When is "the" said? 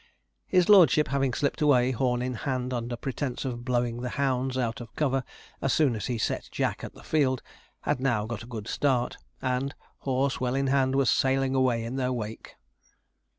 4.01-4.09, 6.95-7.03